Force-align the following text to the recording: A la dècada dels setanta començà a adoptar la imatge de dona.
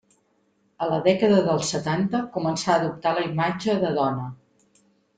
A 0.85 0.87
la 0.91 0.97
dècada 1.07 1.43
dels 1.49 1.69
setanta 1.75 2.23
començà 2.39 2.73
a 2.77 2.81
adoptar 2.83 3.15
la 3.21 3.29
imatge 3.31 3.81
de 3.87 3.97
dona. 4.03 4.29